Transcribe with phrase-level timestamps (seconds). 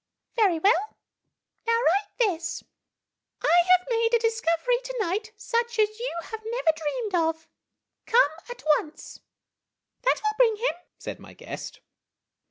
[0.35, 0.97] "Very well.
[1.67, 2.63] Now write this:'
[3.43, 7.47] I have made a discovery to night such as you never dreamed of.
[8.07, 9.19] Come at once!'
[10.03, 11.81] That will C> bring him," said my guest.